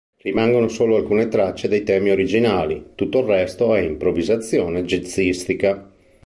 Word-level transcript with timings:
Rimangono 0.23 0.67
solo 0.67 0.95
alcune 0.95 1.27
tracce 1.27 1.67
dei 1.67 1.83
temi 1.83 2.09
originali, 2.09 2.93
tutto 2.95 3.19
il 3.19 3.25
resto 3.27 3.75
è 3.75 3.81
improvvisazione 3.81 4.81
jazzistica. 4.83 5.93